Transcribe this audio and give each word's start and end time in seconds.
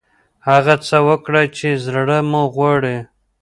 هغه 0.49 0.75
څه 0.85 0.97
وکړئ 1.07 1.45
چې 1.57 1.69
زړه 1.85 2.17
مو 2.29 2.43
غواړي. 2.55 2.97